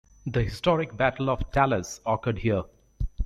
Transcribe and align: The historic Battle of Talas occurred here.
The 0.25 0.41
historic 0.41 0.97
Battle 0.97 1.29
of 1.29 1.51
Talas 1.51 1.99
occurred 2.07 2.39
here. 2.39 2.63